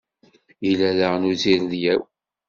Yella 0.65 0.89
daɣen 0.97 1.27
uzirdyaw. 1.31 2.01